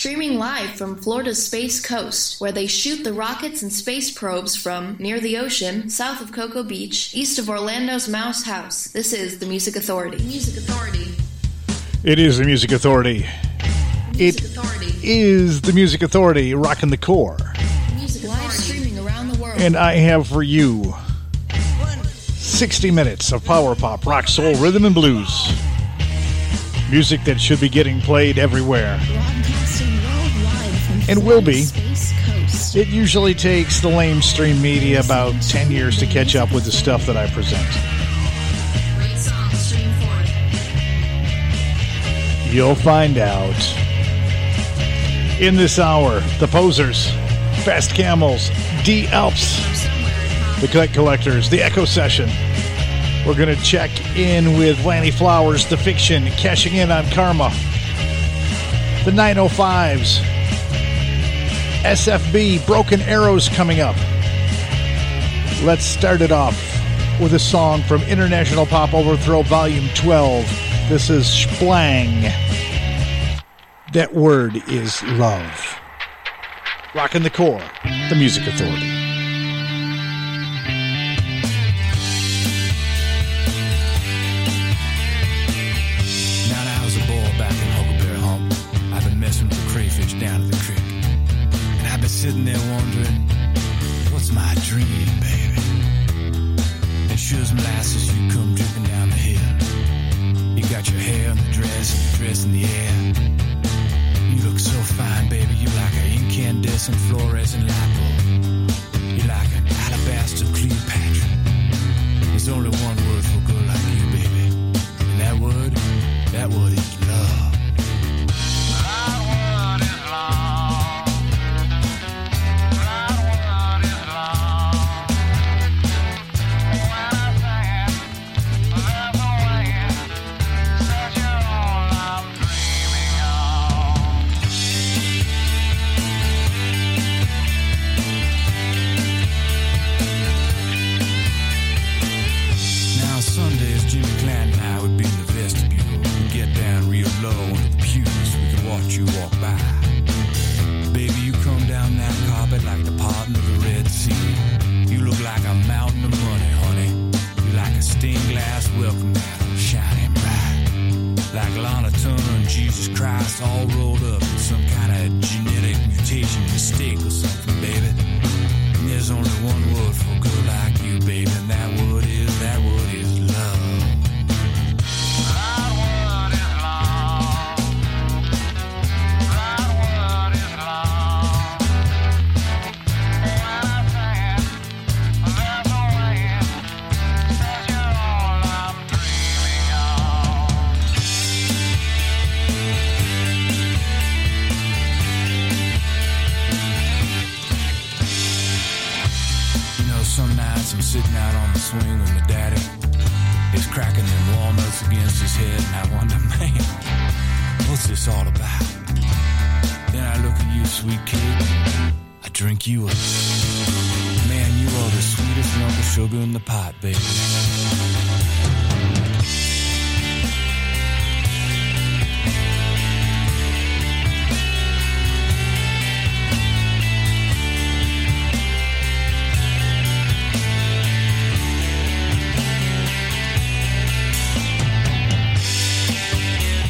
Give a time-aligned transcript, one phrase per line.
[0.00, 4.96] streaming live from Florida's Space Coast, where they shoot the rockets and space probes from
[4.98, 8.86] near the ocean, south of Cocoa Beach, east of Orlando's Mouse House.
[8.86, 10.16] This is the Music Authority.
[10.24, 11.14] Music Authority.
[12.02, 13.26] It is the Music Authority.
[14.14, 14.94] Music It Authority.
[15.02, 17.36] is the Music Authority rocking the KOR.
[17.96, 19.60] Music live streaming around the world.
[19.60, 20.94] And I have for you
[22.36, 25.52] 60 minutes of power pop, rock, soul, rhythm, and blues.
[26.90, 28.98] Music that should be getting played everywhere.
[31.10, 31.62] Broadcasting worldwide from And will be.
[31.64, 32.76] Florida's Space Coast.
[32.76, 37.06] It usually takes the lamestream media about 10 years to catch up with the stuff
[37.06, 37.66] that I present.
[38.96, 40.28] Great song, stream forward.
[42.52, 43.56] You'll find out.
[45.40, 47.10] In this hour, the Posers,
[47.64, 48.50] Fast Camels,
[48.84, 49.58] D Alps,
[50.60, 52.28] the collect Collectors, the Echo Session.
[53.26, 57.50] We're going to check in with Lanny Flowers, The Fiction, cashing in on Karma.
[59.04, 60.22] The 905s,
[61.82, 63.96] SFB, Broken Arrows coming up.
[65.62, 66.54] Let's start it off
[67.18, 70.44] with a song from International Pop Overthrow Volume 12.
[70.90, 72.30] This is Shplang.
[73.94, 75.80] That word is love.
[76.94, 77.62] Rockin' the KOR,
[78.10, 79.09] the Music Authority.
[101.80, 102.92] Hair in the dress in the air.
[104.30, 108.70] You look so fine, baby, you like an incandescent fluorescent light bulb.
[109.16, 111.28] You're like an alabaster Cleopatra.
[112.30, 112.99] There's only one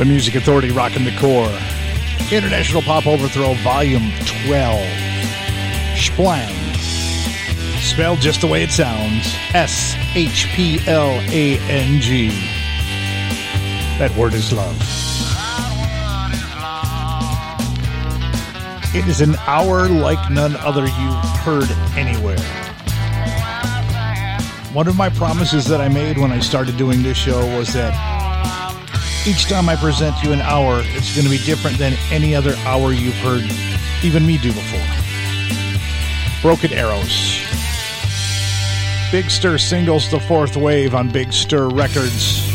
[0.00, 1.50] The Music Authority rocking the KOR.
[2.32, 4.10] International Pop Overthrow Volume
[4.46, 4.80] 12.
[5.94, 6.74] Shplang.
[7.82, 9.26] Spelled just the way it sounds.
[9.52, 12.30] S H P L A N G.
[13.98, 14.74] That word is love.
[18.94, 22.40] It is an hour like none other you've heard anywhere.
[24.72, 28.09] One of my promises that I made when I started doing this show was that
[29.26, 32.54] each time I present you an hour, it's going to be different than any other
[32.64, 33.44] hour you've heard
[34.02, 34.80] even me do before.
[36.40, 37.38] Broken Arrows.
[39.12, 42.48] Big Stir singles The Fourth Wave on Big Stir Records.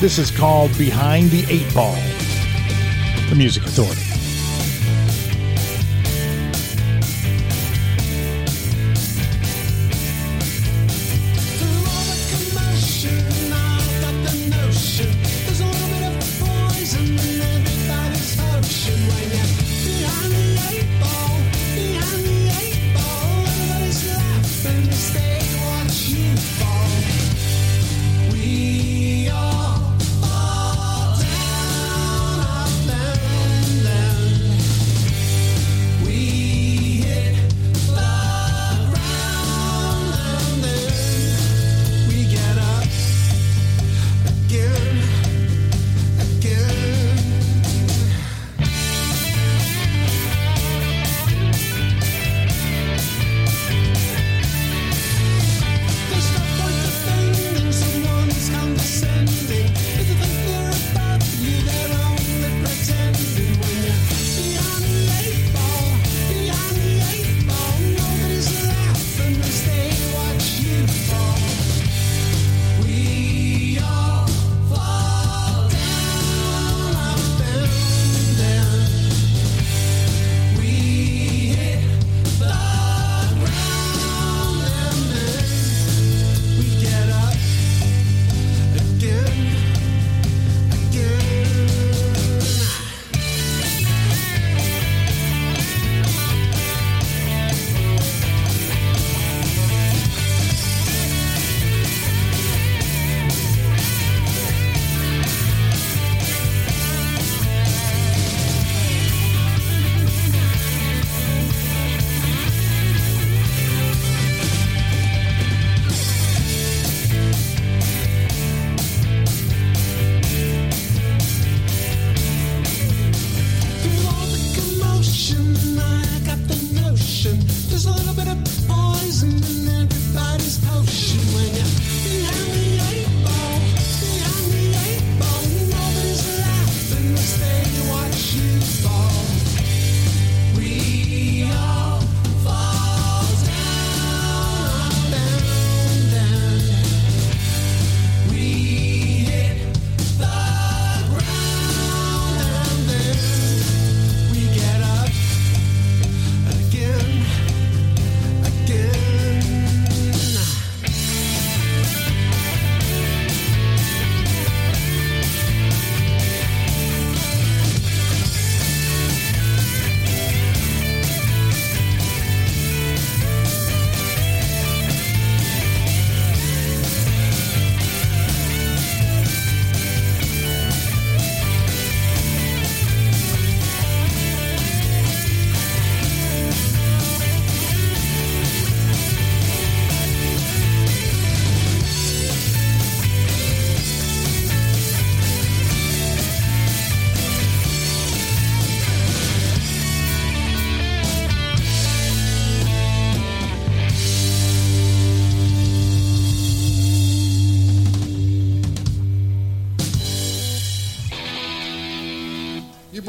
[0.00, 1.96] This is called Behind the Eight Ball,
[3.28, 4.05] the Music Authority.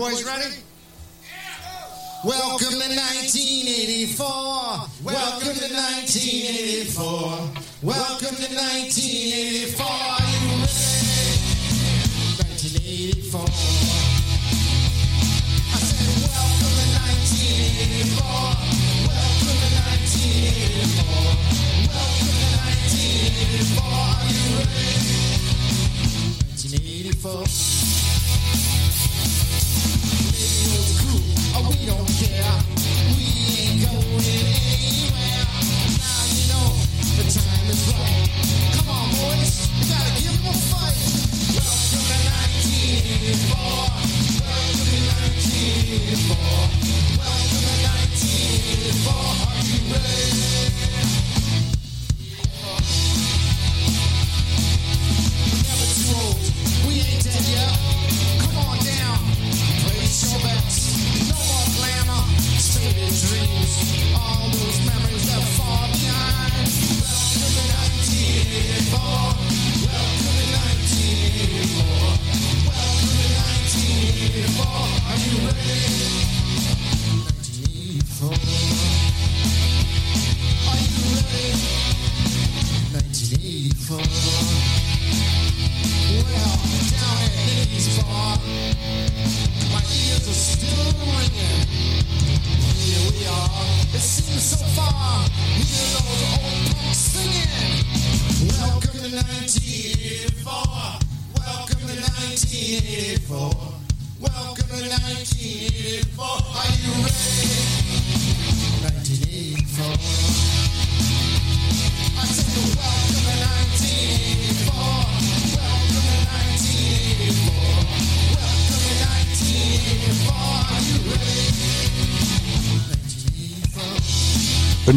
[0.10, 0.56] boys ready?
[2.24, 4.24] Welcome to 1984.
[5.04, 7.04] Welcome to 1984.
[7.84, 10.07] Welcome to 1984.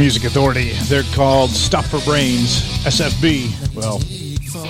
[0.00, 0.72] Music Authority.
[0.84, 3.74] They're called Stuff for Brains, SFB.
[3.74, 4.00] Well,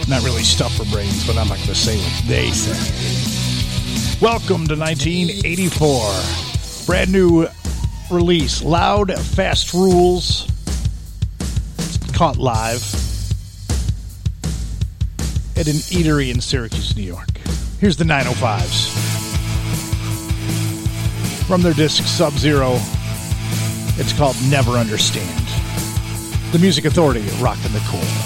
[0.08, 2.74] not really Stuff for Brains, but I'm not going to say what they say.
[4.20, 6.84] Welcome to 1984.
[6.84, 7.46] Brand new
[8.10, 10.48] release, Loud Fast Rules.
[12.12, 12.82] caught live
[15.56, 17.38] at an eatery in Syracuse, New York.
[17.78, 18.88] Here's the 905s.
[21.46, 22.80] From their disc Sub Zero
[24.00, 25.46] it's called Never Understand.
[26.52, 28.19] The Music Authority, rocking the KOR.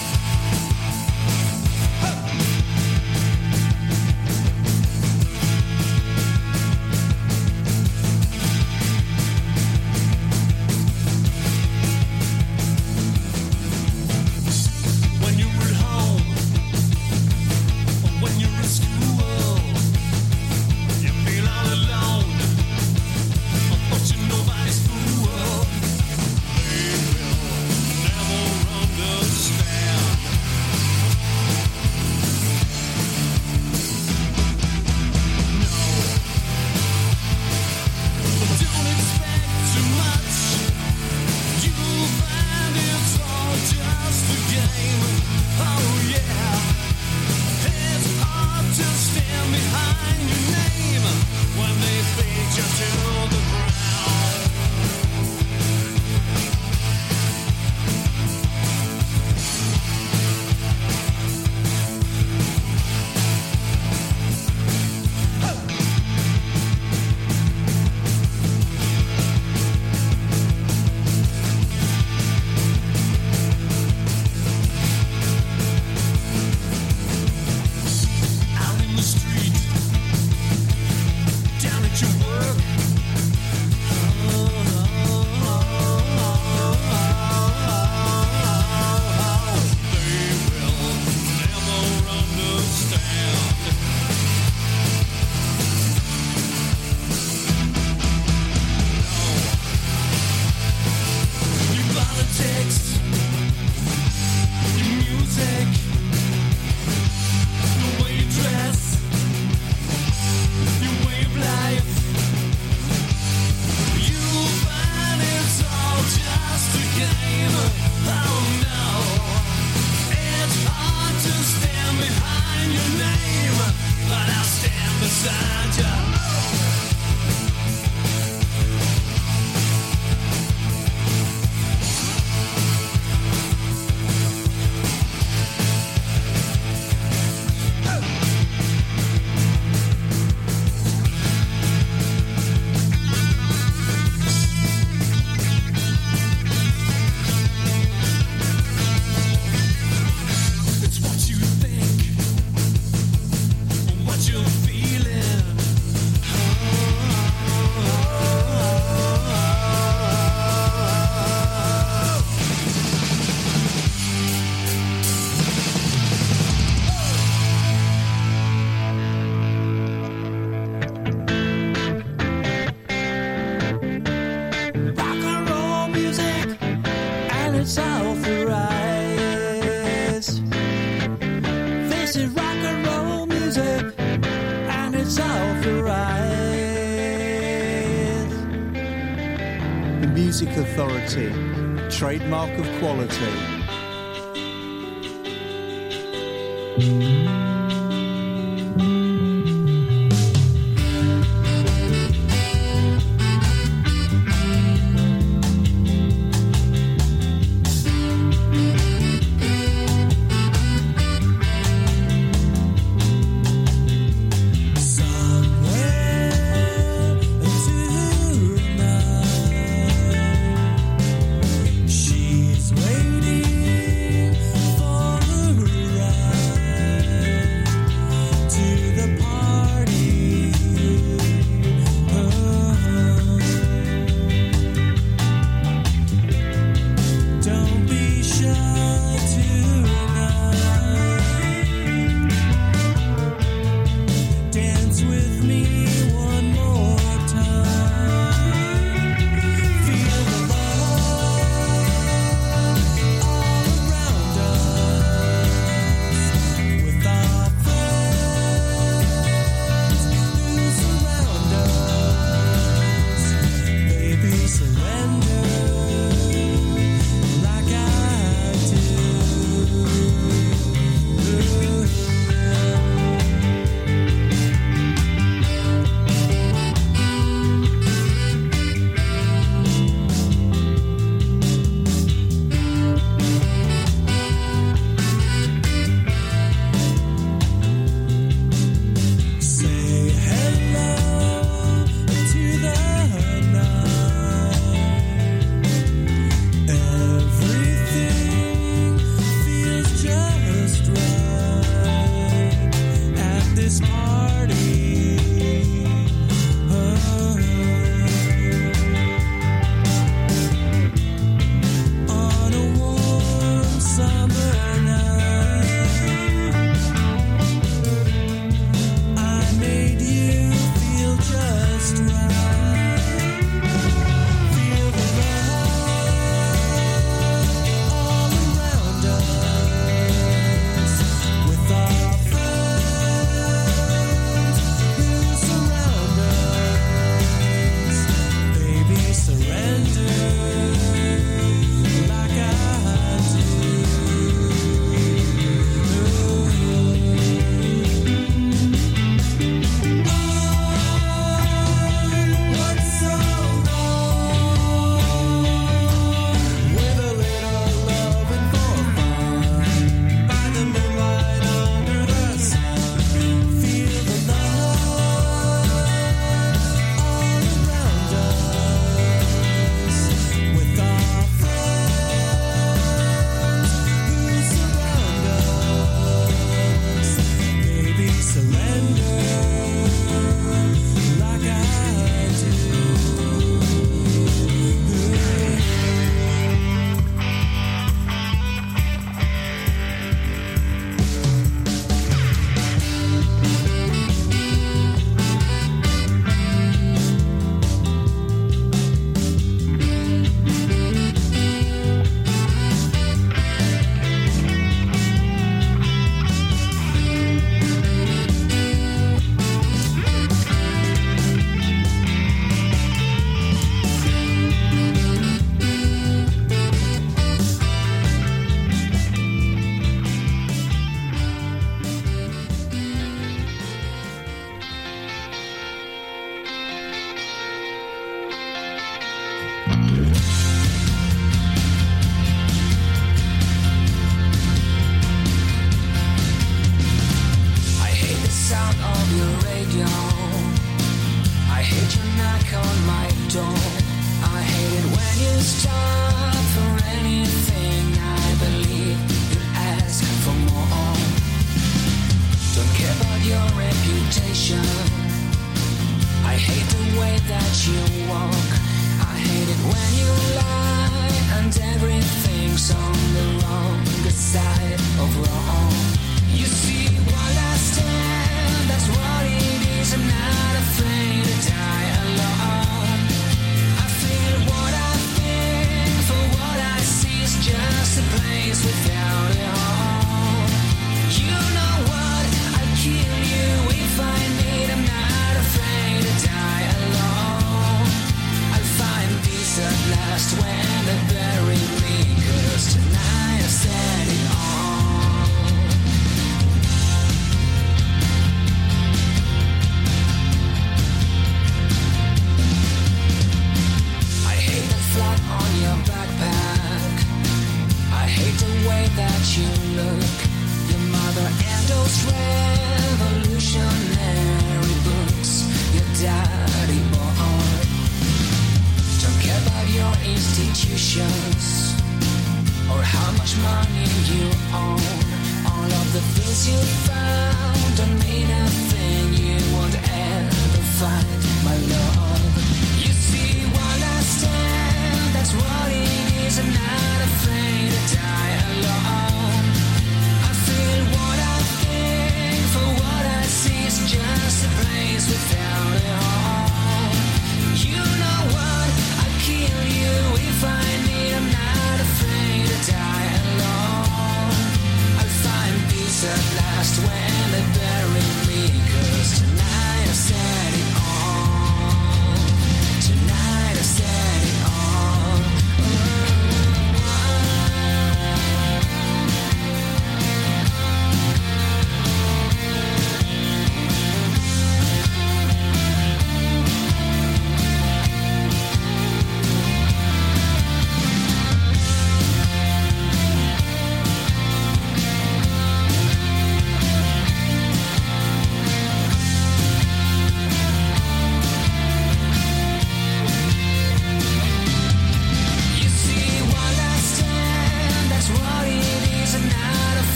[192.45, 193.44] Trademark of quality.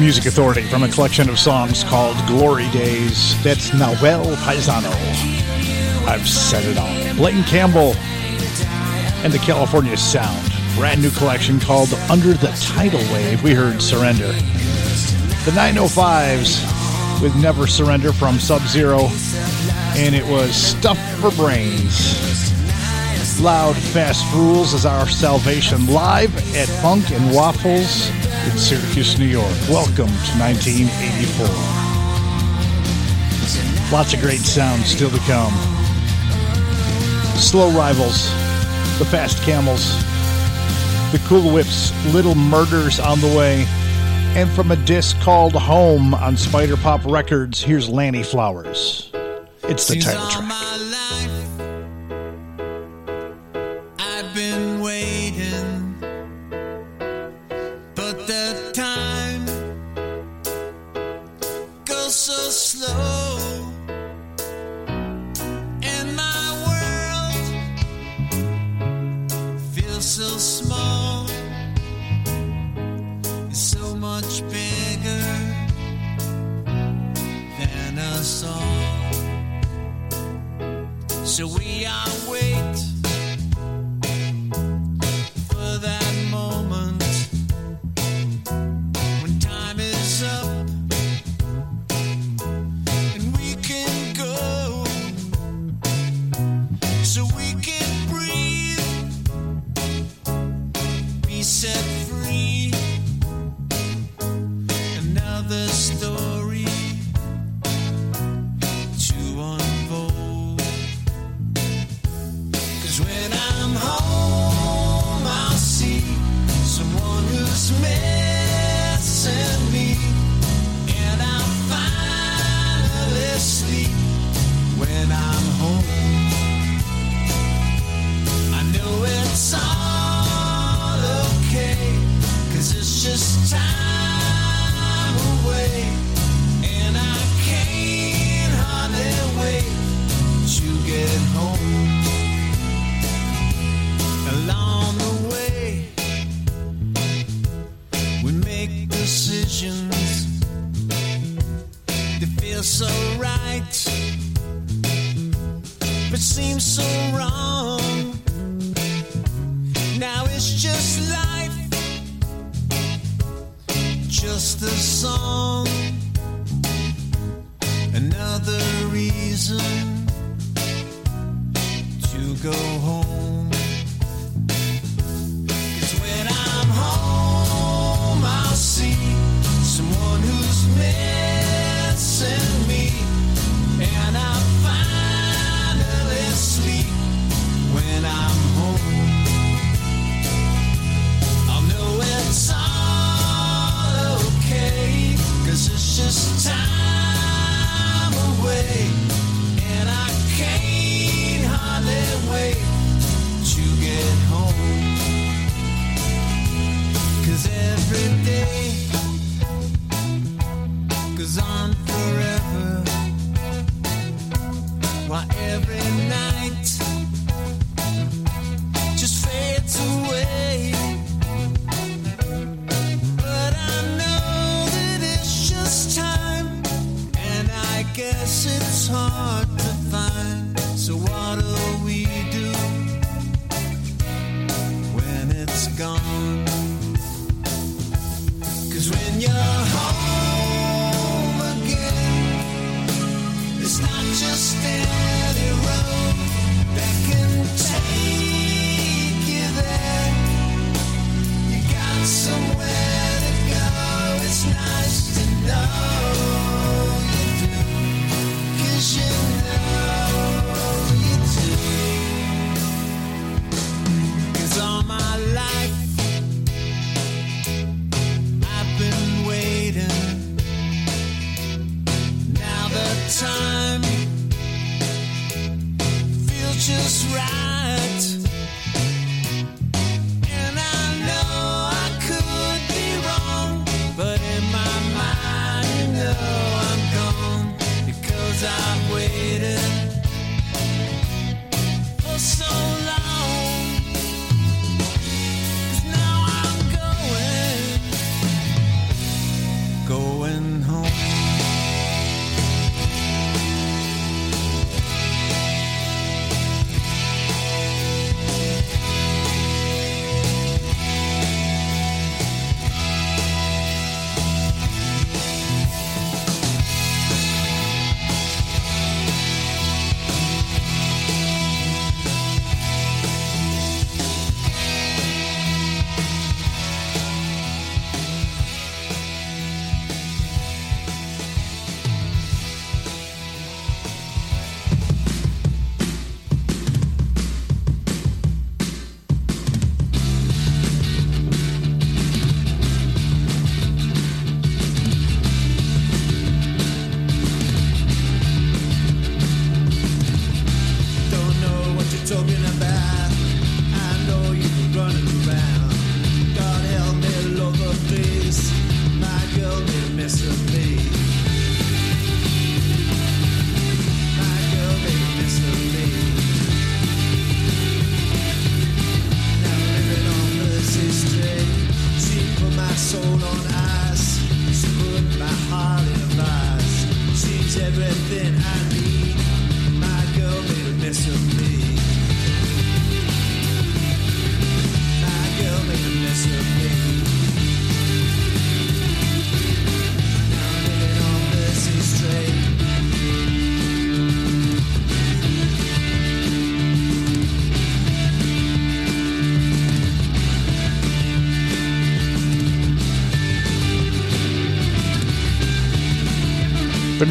[0.00, 3.40] Music Authority from a collection of songs called Glory Days.
[3.44, 4.88] That's Noel Paisano.
[6.08, 7.16] I've said it all.
[7.16, 7.92] Blayton Campbell
[9.22, 10.50] and the California Sound.
[10.74, 13.42] Brand new collection called Under the Tidal Wave.
[13.42, 14.28] We heard Surrender.
[15.44, 19.08] The 905s with Never Surrender from Sub Zero.
[19.96, 22.48] And it was Stuff for Brains.
[23.38, 28.10] Loud Fast Rules is our salvation live at Funk and Waffles
[28.46, 29.52] in Syracuse, New York.
[29.68, 31.46] Welcome to 1984.
[33.92, 35.52] Lots of great sounds still to come.
[37.36, 38.30] Slow Rivals,
[38.98, 39.96] The Fast Camels,
[41.12, 43.66] The Cool Whips, Little Murders on the Way,
[44.36, 49.10] and from a disc called Home on Spider Pop Records, here's Lanny Flowers.
[49.64, 50.79] It's the title track.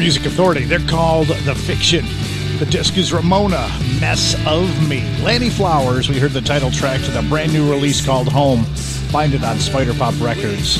[0.00, 0.64] Music Authority.
[0.64, 2.06] They're called The Fiction.
[2.58, 3.68] The disc is Ramona,
[4.00, 5.02] Mess of Me.
[5.22, 8.64] Lanny Flowers, we heard the title track to the brand new release called Home.
[9.12, 10.78] Find it on Spider Pop Records.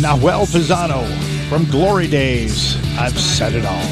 [0.00, 1.06] Nahuel Pisano
[1.48, 2.74] from Glory Days.
[2.98, 3.86] I've said it all.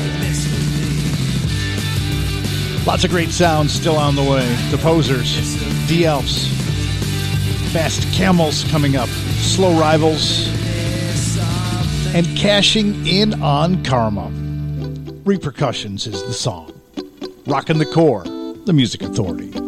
[2.85, 4.45] Lots of great sounds still on the way.
[4.73, 5.55] The Posers,
[5.87, 6.03] D
[7.73, 10.49] Fast Camels coming up, Slow Rivals,
[12.13, 14.33] and cashing in on karma.
[15.29, 16.81] Repercussions is the song.
[17.47, 18.25] Rockin' the KOR,
[18.65, 19.68] the Music Authority.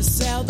[0.00, 0.49] to sell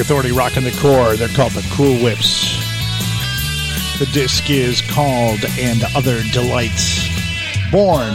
[0.00, 1.14] Authority rocking the KOR.
[1.14, 2.58] They're called the Cool Whips.
[3.98, 7.06] The disc is called And Other Delights.
[7.70, 8.14] Born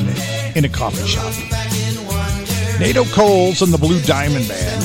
[0.55, 1.31] in a coffee shop.
[2.79, 4.83] Nato Coles and the Blue Diamond Band.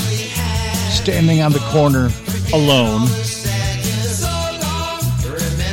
[0.92, 2.10] Standing on the corner
[2.52, 3.06] alone.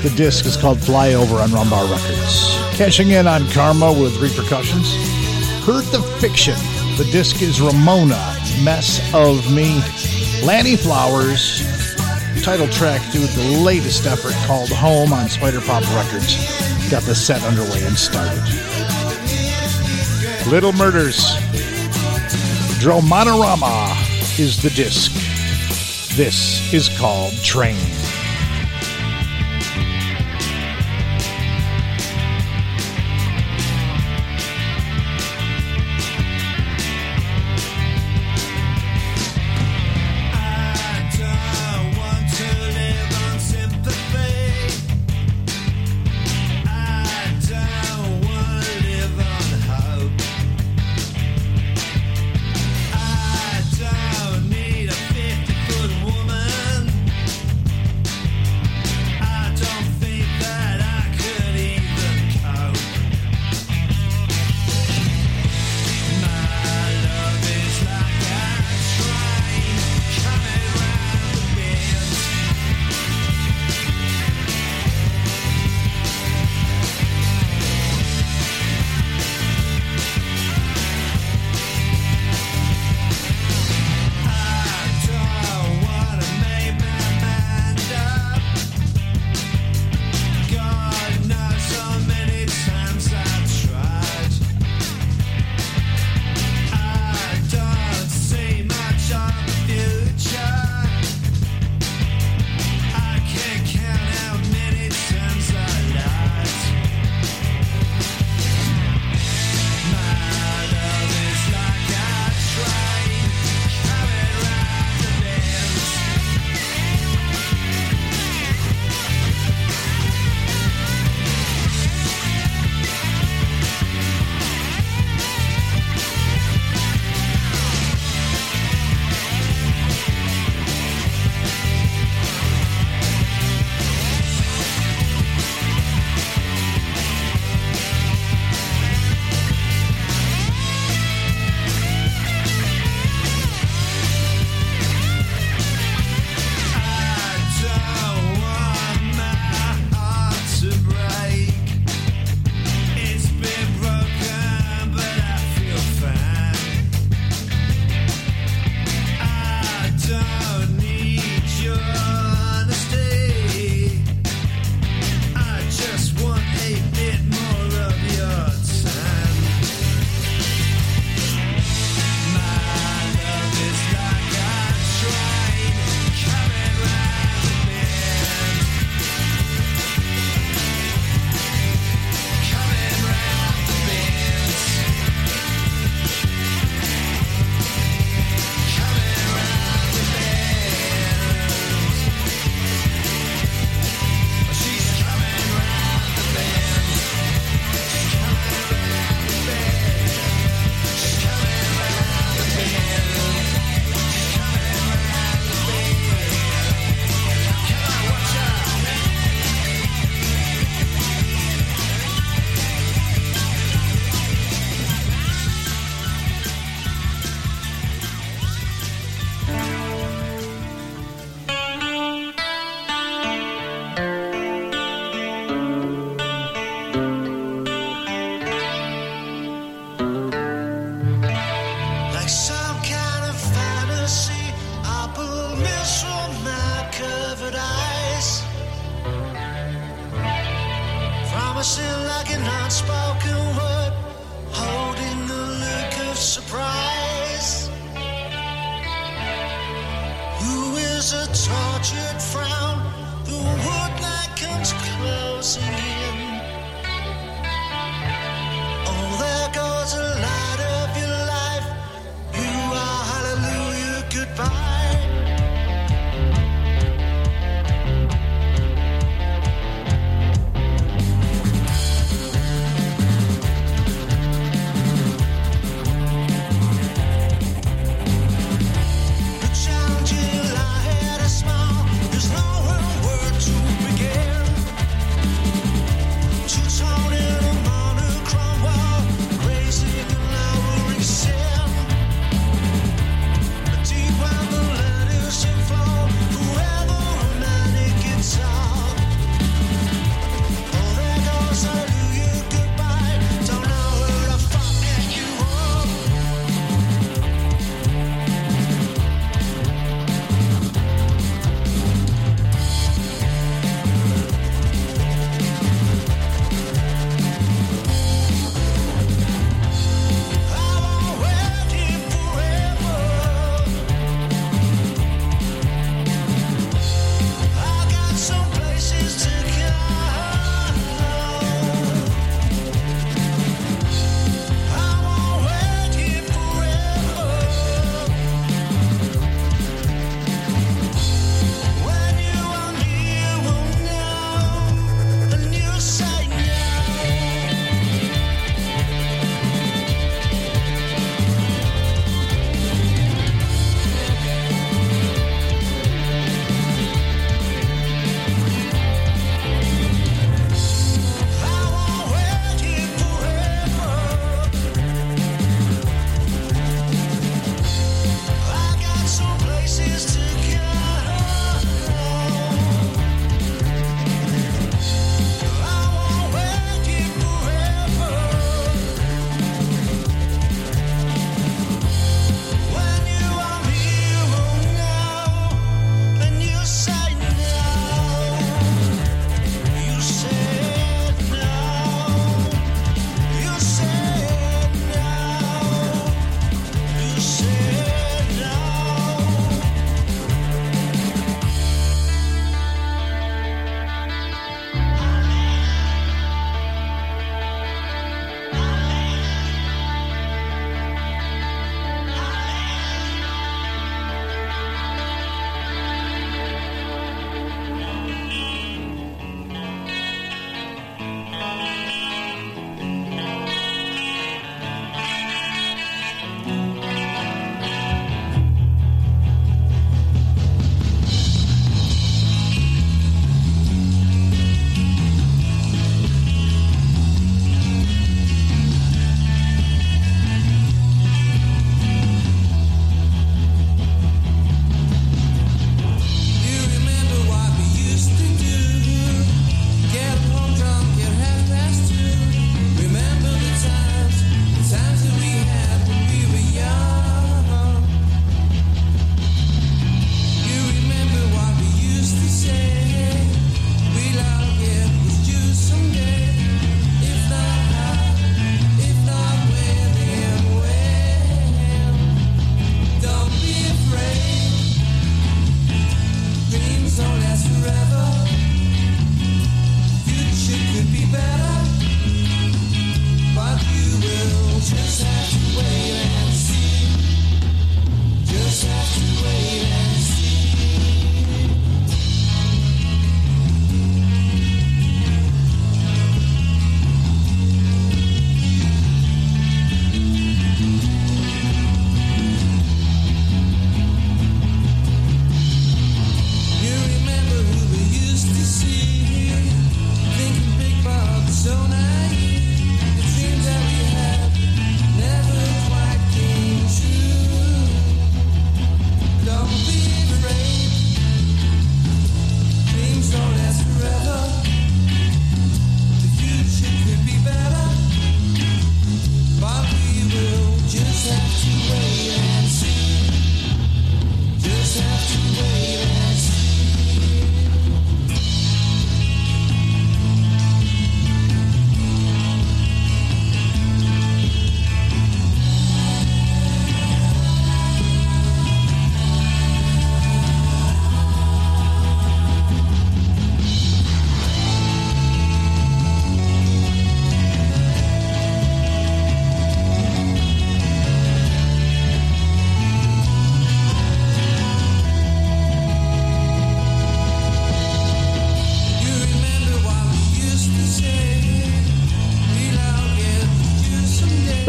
[0.01, 2.55] The disc is called Flyover on Rum Bar Records.
[2.78, 4.95] Cashing in on Karma with repercussions.
[5.65, 6.55] Heard the Fiction.
[6.97, 9.82] The disc is Ramona, Mess of Me.
[10.44, 11.62] Lannie Flowers,
[12.44, 16.38] title track to the latest effort called Home on Spyder Pop Records.
[16.90, 18.44] Got the set underway and started.
[20.50, 21.18] Little Murders.
[22.80, 25.12] Dromonorama is the disc.
[26.16, 27.97] This is called Train.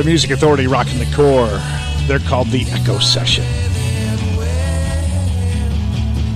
[0.09, 1.49] Music Authority rocking the KOR.
[2.07, 3.45] They're called the Echo Session.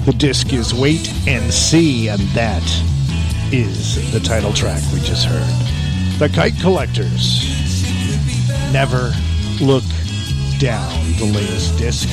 [0.04, 2.62] The disc is Wait and See, and that
[3.50, 6.18] is the title track we just heard.
[6.18, 7.48] The Kite Collectors.
[8.74, 9.10] Never
[9.58, 9.84] Look
[10.58, 12.06] Down, the latest disc.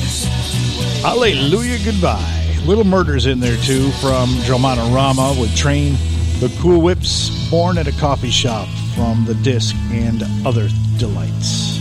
[1.02, 2.56] Hallelujah, goodbye.
[2.64, 5.92] Little Murders in there too from Dromana Rama with Train.
[6.38, 10.70] The Cool Whips, born at a coffee shop from the disc and other
[11.00, 11.80] delights.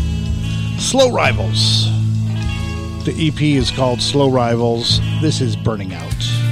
[0.79, 1.85] Slow Rivals.
[3.03, 5.01] The EP is called Slow Rivals.
[5.21, 6.48] This is Burning Out.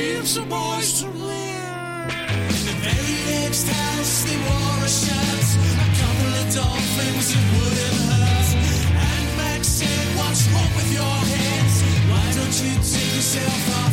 [0.00, 2.08] It's a boy's to live.
[2.54, 5.48] In the very next house, they wore a shirt.
[5.74, 8.48] A couple of dolphins it wouldn't hurt.
[8.94, 11.76] And Max said, What's wrong with your hands?
[12.10, 13.87] Why don't you take yourself off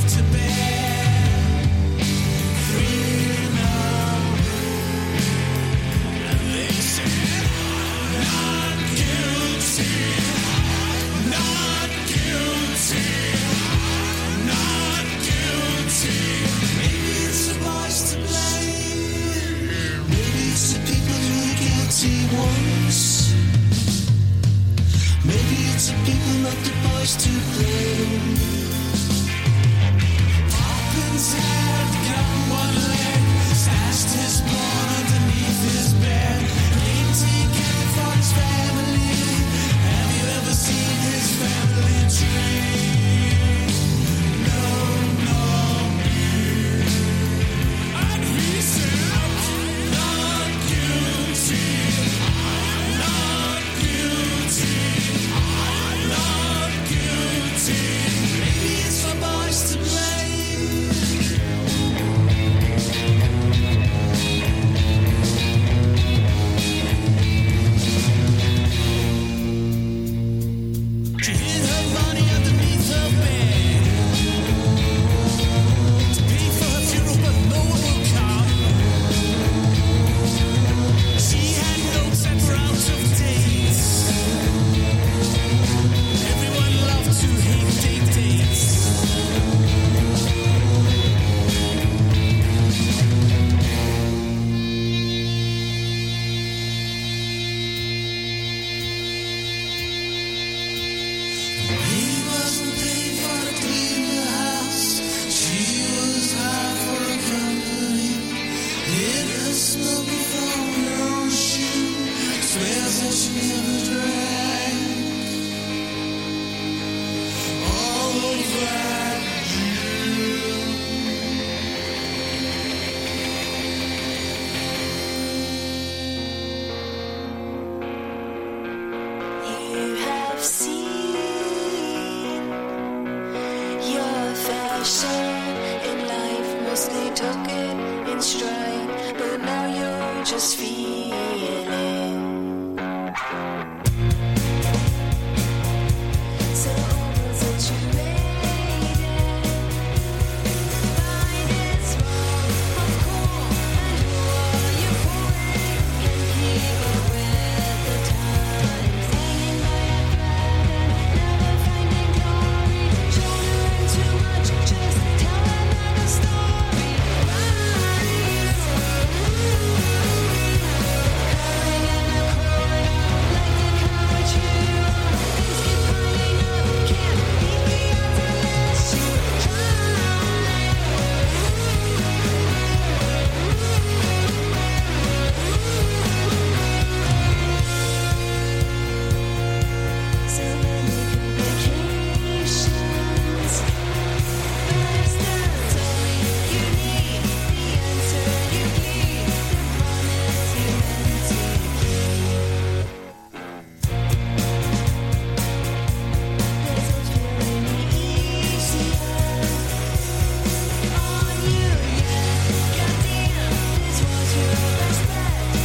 [22.06, 23.34] guilty once.
[25.26, 28.55] Maybe it's the people, not the boys to blame.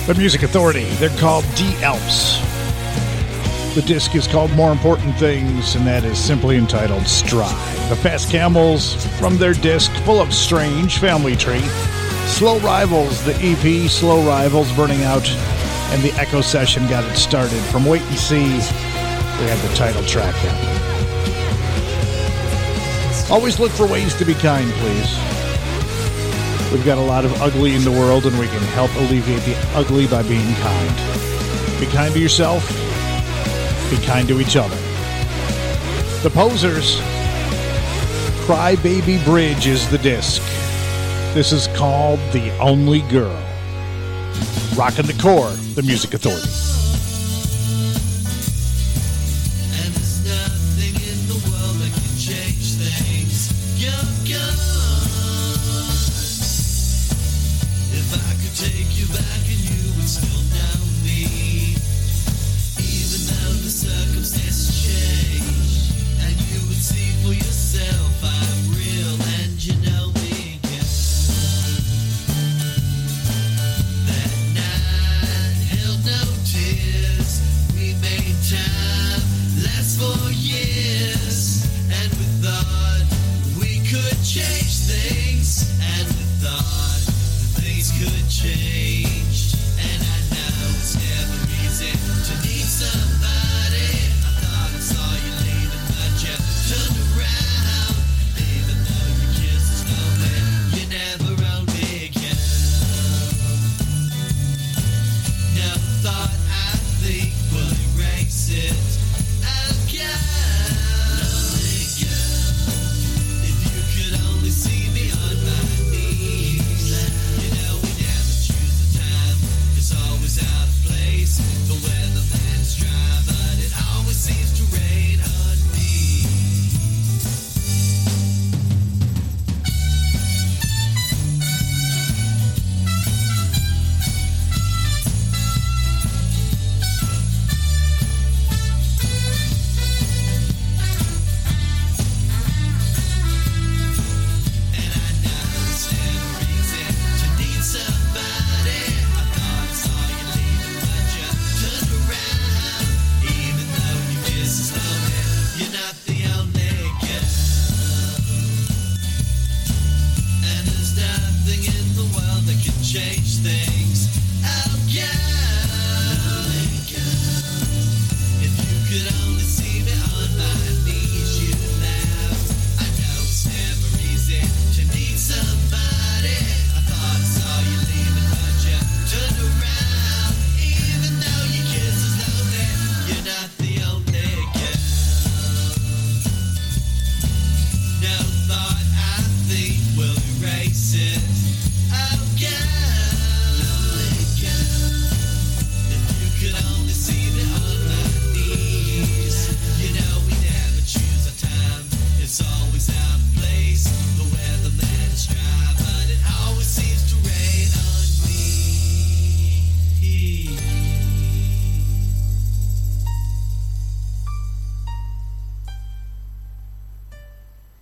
[0.07, 0.85] The Music Authority.
[0.95, 2.41] They're called D Alps.
[3.75, 7.89] The disc is called More Important Things, and that is simply entitled Stride.
[7.89, 11.63] The Fast Camels from their disc full of strange family tree.
[12.27, 17.61] Slow Rivals, the EP Slow Rivals burning out, and the Echo Session got it started.
[17.65, 20.55] From Wait and See, we had the title track in.
[23.31, 25.40] Always look for ways to be kind, please.
[26.73, 29.57] We've got a lot of ugly in the world, and we can help alleviate the
[29.75, 31.81] ugly by being kind.
[31.81, 32.69] Be kind to yourself.
[33.91, 34.77] Be kind to each other.
[36.23, 37.01] The Posers.
[38.47, 40.43] Cry Baby Bridge is the disc.
[41.35, 43.37] This is called The Only Girl.
[44.77, 46.70] Rockin' the KOR, the Music Authority.